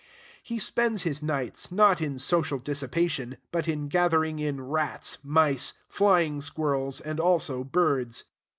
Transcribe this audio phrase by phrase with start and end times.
[0.41, 6.41] He spends his nights, not in social dissipation, but in gathering in rats, mice, flying
[6.41, 8.23] squirrels, and also birds.